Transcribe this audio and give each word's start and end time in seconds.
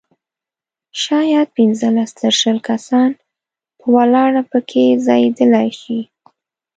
شاید 1.03 1.47
پنځلس 1.57 2.11
تر 2.21 2.31
شل 2.41 2.57
کسان 2.69 3.09
په 3.79 3.85
ولاړه 3.95 4.41
په 4.51 4.59
کې 4.69 4.85
ځایېدلای 5.05 5.69
شي. 5.81 5.99